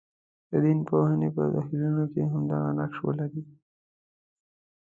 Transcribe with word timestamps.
د 0.49 0.51
دین 0.63 0.79
پوهنې 0.89 1.29
په 1.35 1.41
تحلیلونو 1.53 2.03
کې 2.13 2.21
هماغه 2.33 2.71
نقش 2.79 2.97
ولري. 3.05 3.43